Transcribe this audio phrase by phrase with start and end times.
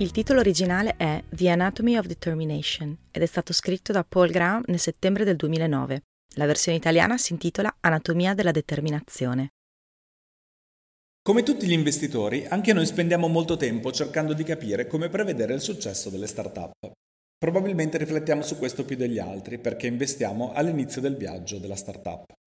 [0.00, 4.62] Il titolo originale è The Anatomy of Determination ed è stato scritto da Paul Graham
[4.68, 6.04] nel settembre del 2009.
[6.36, 9.50] La versione italiana si intitola Anatomia della determinazione.
[11.20, 15.60] Come tutti gli investitori, anche noi spendiamo molto tempo cercando di capire come prevedere il
[15.60, 16.92] successo delle start-up.
[17.36, 22.39] Probabilmente riflettiamo su questo più degli altri perché investiamo all'inizio del viaggio della start-up.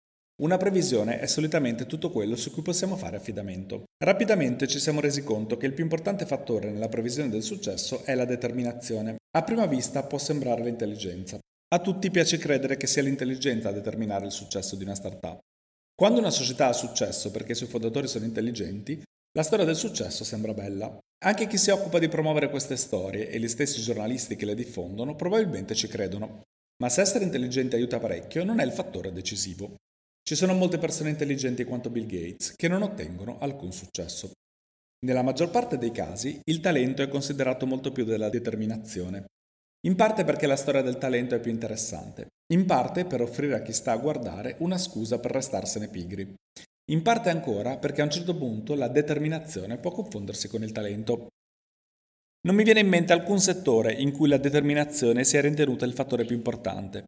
[0.41, 3.83] Una previsione è solitamente tutto quello su cui possiamo fare affidamento.
[4.03, 8.15] Rapidamente ci siamo resi conto che il più importante fattore nella previsione del successo è
[8.15, 9.17] la determinazione.
[9.37, 11.37] A prima vista può sembrare l'intelligenza.
[11.73, 15.37] A tutti piace credere che sia l'intelligenza a determinare il successo di una startup.
[15.93, 18.99] Quando una società ha successo perché i suoi fondatori sono intelligenti,
[19.37, 20.97] la storia del successo sembra bella.
[21.23, 25.15] Anche chi si occupa di promuovere queste storie e gli stessi giornalisti che le diffondono
[25.15, 26.41] probabilmente ci credono.
[26.81, 29.75] Ma se essere intelligenti aiuta parecchio non è il fattore decisivo.
[30.31, 34.31] Ci sono molte persone intelligenti quanto Bill Gates che non ottengono alcun successo.
[35.05, 39.25] Nella maggior parte dei casi il talento è considerato molto più della determinazione.
[39.85, 43.61] In parte perché la storia del talento è più interessante, in parte per offrire a
[43.61, 46.33] chi sta a guardare una scusa per restarsene pigri,
[46.91, 51.27] in parte ancora perché a un certo punto la determinazione può confondersi con il talento.
[52.47, 56.23] Non mi viene in mente alcun settore in cui la determinazione sia ritenuta il fattore
[56.23, 57.03] più importante,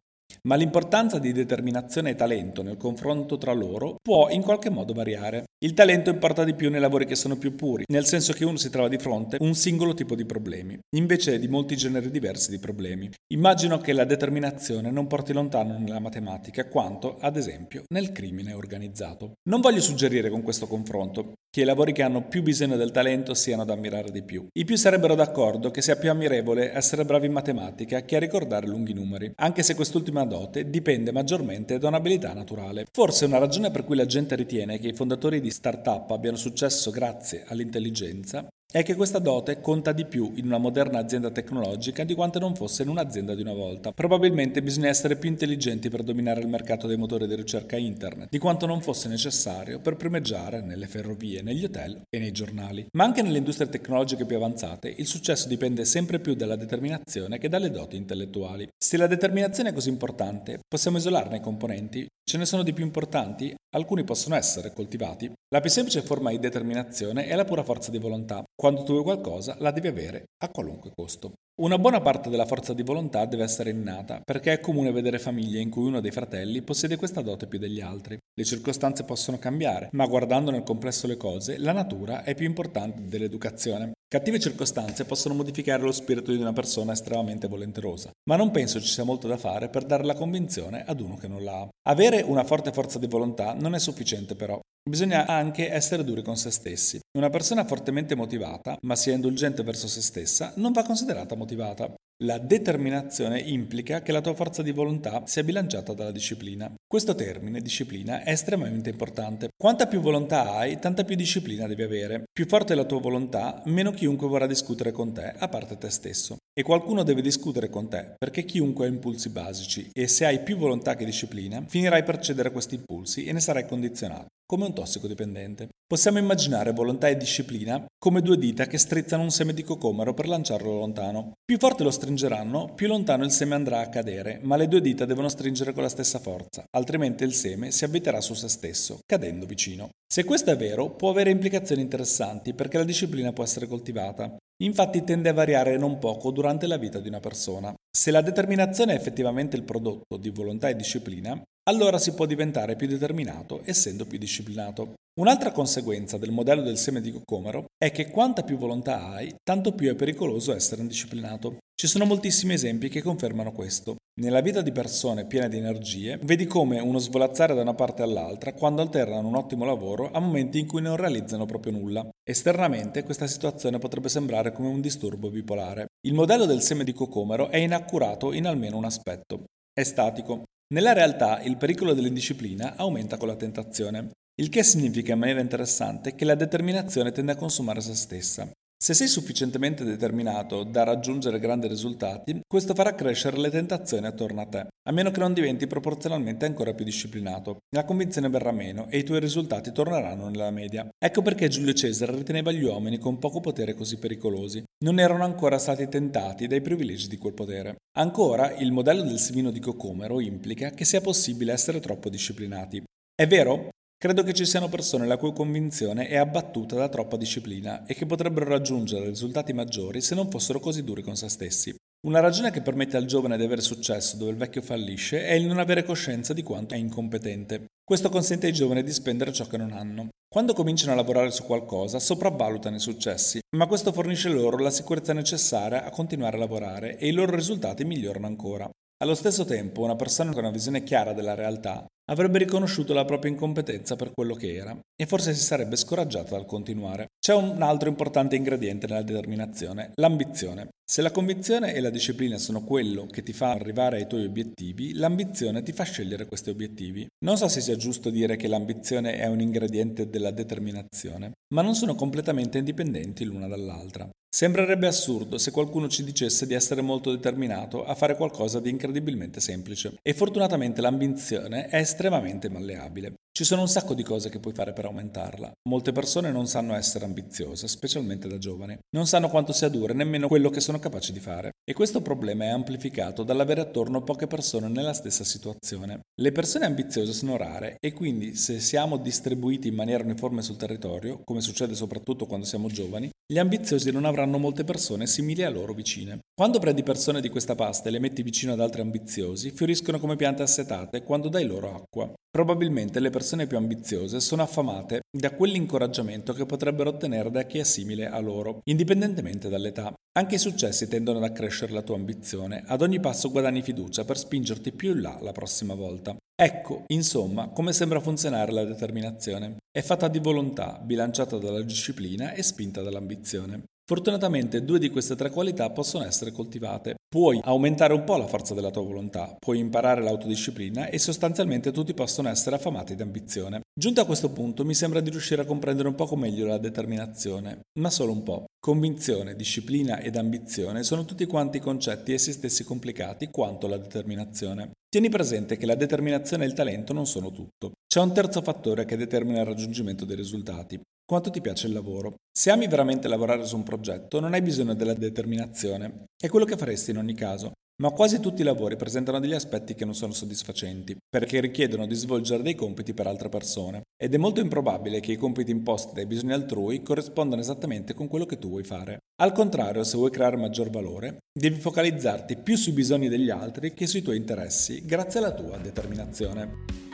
[0.46, 5.44] ma l'importanza di determinazione e talento nel confronto tra loro può in qualche modo variare.
[5.64, 8.58] Il talento importa di più nei lavori che sono più puri, nel senso che uno
[8.58, 12.50] si trova di fronte a un singolo tipo di problemi, invece di molti generi diversi
[12.50, 13.08] di problemi.
[13.32, 19.38] Immagino che la determinazione non porti lontano nella matematica quanto, ad esempio, nel crimine organizzato.
[19.48, 23.32] Non voglio suggerire con questo confronto che i lavori che hanno più bisogno del talento
[23.32, 24.44] siano da ammirare di più.
[24.52, 28.66] I più sarebbero d'accordo che sia più ammirevole essere bravi in matematica che a ricordare
[28.66, 32.86] lunghi numeri, anche se quest'ultima dote dipende maggiormente da un'abilità naturale.
[32.92, 36.90] Forse una ragione per cui la gente ritiene che i fondatori di start-up abbiano successo
[36.90, 42.12] grazie all'intelligenza è che questa dote conta di più in una moderna azienda tecnologica di
[42.12, 43.92] quanto non fosse in un'azienda di una volta.
[43.92, 48.38] Probabilmente bisogna essere più intelligenti per dominare il mercato dei motori di ricerca internet, di
[48.38, 52.86] quanto non fosse necessario per primeggiare nelle ferrovie, negli hotel e nei giornali.
[52.96, 57.48] Ma anche nelle industrie tecnologiche più avanzate, il successo dipende sempre più dalla determinazione che
[57.48, 58.68] dalle doti intellettuali.
[58.76, 62.08] Se la determinazione è così importante, possiamo isolarne i componenti.
[62.26, 65.30] Ce ne sono di più importanti, alcuni possono essere coltivati.
[65.50, 68.42] La più semplice forma di determinazione è la pura forza di volontà.
[68.54, 71.34] Quando tu vuoi qualcosa, la devi avere a qualunque costo.
[71.60, 75.60] Una buona parte della forza di volontà deve essere innata, perché è comune vedere famiglie
[75.60, 78.16] in cui uno dei fratelli possiede questa dote più degli altri.
[78.16, 83.06] Le circostanze possono cambiare, ma guardando nel complesso le cose, la natura è più importante
[83.06, 83.92] dell'educazione.
[84.14, 88.86] Cattive circostanze possono modificare lo spirito di una persona estremamente volenterosa, ma non penso ci
[88.86, 91.68] sia molto da fare per dare la convinzione ad uno che non la ha.
[91.88, 94.60] Avere una forte forza di volontà non è sufficiente però.
[94.88, 97.00] Bisogna anche essere duri con se stessi.
[97.18, 101.92] Una persona fortemente motivata, ma sia indulgente verso se stessa, non va considerata motivata.
[102.24, 106.72] La determinazione implica che la tua forza di volontà sia bilanciata dalla disciplina.
[106.86, 109.48] Questo termine, disciplina, è estremamente importante.
[109.54, 112.22] Quanta più volontà hai, tanta più disciplina devi avere.
[112.32, 115.90] Più forte è la tua volontà, meno chiunque vorrà discutere con te, a parte te
[115.90, 116.38] stesso.
[116.56, 120.56] E qualcuno deve discutere con te, perché chiunque ha impulsi basici e se hai più
[120.56, 124.74] volontà che disciplina, finirai per cedere a questi impulsi e ne sarai condizionato come un
[124.74, 125.68] tossicodipendente.
[125.84, 130.28] Possiamo immaginare volontà e disciplina come due dita che strizzano un seme di cocomero per
[130.28, 131.32] lanciarlo lontano.
[131.44, 135.06] Più forte lo stringeranno, più lontano il seme andrà a cadere, ma le due dita
[135.06, 139.44] devono stringere con la stessa forza, altrimenti il seme si avviterà su se stesso, cadendo
[139.46, 139.88] vicino.
[140.06, 144.36] Se questo è vero, può avere implicazioni interessanti perché la disciplina può essere coltivata.
[144.64, 147.74] Infatti tende a variare non poco durante la vita di una persona.
[147.90, 152.76] Se la determinazione è effettivamente il prodotto di volontà e disciplina, allora si può diventare
[152.76, 154.94] più determinato essendo più disciplinato.
[155.20, 159.72] Un'altra conseguenza del modello del seme di cocomero è che quanta più volontà hai, tanto
[159.72, 161.58] più è pericoloso essere indisciplinato.
[161.76, 163.96] Ci sono moltissimi esempi che confermano questo.
[164.20, 168.52] Nella vita di persone piene di energie, vedi come uno svolazzare da una parte all'altra
[168.52, 172.08] quando alternano un ottimo lavoro a momenti in cui non realizzano proprio nulla.
[172.22, 175.86] Esternamente questa situazione potrebbe sembrare come un disturbo bipolare.
[176.06, 179.44] Il modello del seme di cocomero è inaccurato in almeno un aspetto.
[179.72, 185.18] È statico, nella realtà il pericolo dell'indisciplina aumenta con la tentazione, il che significa in
[185.18, 188.50] maniera interessante che la determinazione tende a consumare se stessa.
[188.84, 194.44] Se sei sufficientemente determinato da raggiungere grandi risultati, questo farà crescere le tentazioni attorno a
[194.44, 197.60] te, a meno che non diventi proporzionalmente ancora più disciplinato.
[197.74, 200.86] La convinzione verrà meno e i tuoi risultati torneranno nella media.
[201.02, 204.62] Ecco perché Giulio Cesare riteneva gli uomini con poco potere così pericolosi.
[204.84, 207.76] Non erano ancora stati tentati dai privilegi di quel potere.
[207.96, 212.82] Ancora, il modello del semino di Cocomero implica che sia possibile essere troppo disciplinati.
[213.14, 213.70] È vero?
[214.04, 218.04] Credo che ci siano persone la cui convinzione è abbattuta da troppa disciplina e che
[218.04, 221.74] potrebbero raggiungere risultati maggiori se non fossero così duri con se stessi.
[222.06, 225.46] Una ragione che permette al giovane di avere successo dove il vecchio fallisce è il
[225.46, 227.64] non avere coscienza di quanto è incompetente.
[227.82, 230.08] Questo consente ai giovani di spendere ciò che non hanno.
[230.28, 235.14] Quando cominciano a lavorare su qualcosa, sopravvalutano i successi, ma questo fornisce loro la sicurezza
[235.14, 238.68] necessaria a continuare a lavorare e i loro risultati migliorano ancora.
[239.02, 243.30] Allo stesso tempo, una persona con una visione chiara della realtà avrebbe riconosciuto la propria
[243.30, 247.08] incompetenza per quello che era e forse si sarebbe scoraggiata dal continuare.
[247.24, 250.68] C'è un altro importante ingrediente nella determinazione, l'ambizione.
[250.84, 254.92] Se la convinzione e la disciplina sono quello che ti fa arrivare ai tuoi obiettivi,
[254.92, 257.06] l'ambizione ti fa scegliere questi obiettivi.
[257.24, 261.74] Non so se sia giusto dire che l'ambizione è un ingrediente della determinazione, ma non
[261.74, 264.06] sono completamente indipendenti l'una dall'altra.
[264.28, 269.40] Sembrerebbe assurdo se qualcuno ci dicesse di essere molto determinato a fare qualcosa di incredibilmente
[269.40, 269.94] semplice.
[270.02, 273.14] E fortunatamente l'ambizione è estremamente malleabile.
[273.36, 275.50] Ci sono un sacco di cose che puoi fare per aumentarla.
[275.68, 278.78] Molte persone non sanno essere ambiziose, specialmente da giovani.
[278.94, 281.50] Non sanno quanto sia dura nemmeno quello che sono capaci di fare.
[281.64, 286.02] E questo problema è amplificato dall'avere attorno poche persone nella stessa situazione.
[286.14, 291.20] Le persone ambiziose sono rare e quindi se siamo distribuiti in maniera uniforme sul territorio,
[291.24, 295.72] come succede soprattutto quando siamo giovani, gli ambiziosi non avranno molte persone simili a loro
[295.72, 296.20] vicine.
[296.36, 300.14] Quando prendi persone di questa pasta e le metti vicino ad altri ambiziosi, fioriscono come
[300.14, 302.12] piante assetate quando dai loro acqua.
[302.30, 307.64] Probabilmente le persone più ambiziose sono affamate da quell'incoraggiamento che potrebbero ottenere da chi è
[307.64, 309.94] simile a loro, indipendentemente dall'età.
[310.18, 314.18] Anche i successi tendono ad accrescere la tua ambizione, ad ogni passo guadagni fiducia per
[314.18, 316.14] spingerti più in là la prossima volta.
[316.36, 319.56] Ecco, insomma, come sembra funzionare la determinazione.
[319.72, 323.62] È fatta di volontà, bilanciata dalla disciplina e spinta dall'ambizione.
[323.86, 326.96] Fortunatamente due di queste tre qualità possono essere coltivate.
[327.14, 331.94] Puoi aumentare un po' la forza della tua volontà, puoi imparare l'autodisciplina e sostanzialmente tutti
[331.94, 333.60] possono essere affamati di ambizione.
[333.72, 337.60] Giunto a questo punto mi sembra di riuscire a comprendere un poco meglio la determinazione,
[337.78, 338.46] ma solo un po'.
[338.58, 344.72] Convinzione, disciplina ed ambizione sono tutti quanti concetti essi stessi complicati quanto la determinazione.
[344.88, 347.74] Tieni presente che la determinazione e il talento non sono tutto.
[347.86, 352.14] C'è un terzo fattore che determina il raggiungimento dei risultati, quanto ti piace il lavoro.
[352.32, 356.04] Se ami veramente lavorare su un progetto, non hai bisogno della determinazione.
[356.16, 357.52] È quello che faresti in ogni caso.
[357.82, 361.96] Ma quasi tutti i lavori presentano degli aspetti che non sono soddisfacenti, perché richiedono di
[361.96, 363.82] svolgere dei compiti per altre persone.
[364.00, 368.26] Ed è molto improbabile che i compiti imposti dai bisogni altrui corrispondano esattamente con quello
[368.26, 368.98] che tu vuoi fare.
[369.20, 373.88] Al contrario, se vuoi creare maggior valore, devi focalizzarti più sui bisogni degli altri che
[373.88, 376.93] sui tuoi interessi, grazie alla tua determinazione.